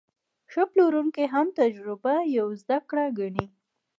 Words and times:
ښه 0.51 0.63
پلورونکی 0.71 1.25
هره 1.33 1.51
تجربه 1.59 2.13
یوه 2.37 2.53
زده 2.61 2.77
کړه 2.89 3.05
ګڼي. 3.19 3.45